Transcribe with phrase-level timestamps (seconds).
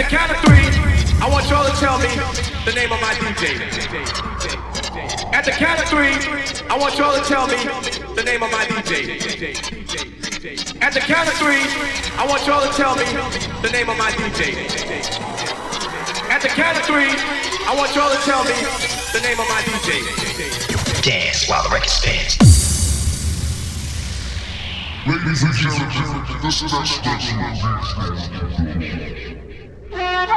[0.00, 0.64] the count of three,
[1.20, 2.08] I want y'all to tell me
[2.64, 3.60] the name of my DJ.
[5.34, 6.16] At the count of three,
[6.70, 7.56] I want y'all to tell me
[8.16, 9.12] the name of my DJ.
[10.80, 11.60] At the count of three,
[12.16, 13.04] I want y'all to tell me
[13.60, 14.56] the name of my DJ.
[16.32, 17.12] At the count of three,
[17.68, 18.54] I want y'all to tell me
[19.12, 20.00] the name of my DJ.
[21.04, 22.38] Dance while the record spins.
[25.06, 27.36] Ladies and gentlemen, this is our special.
[30.00, 30.36] Thank you.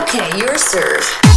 [0.00, 1.33] Okay, your serve.